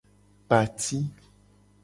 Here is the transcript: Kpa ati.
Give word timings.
Kpa 0.45 0.55
ati. 0.63 0.97